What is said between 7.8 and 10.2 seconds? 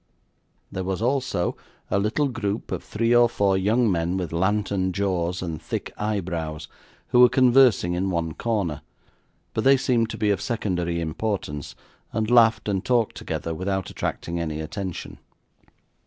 in one corner; but they seemed to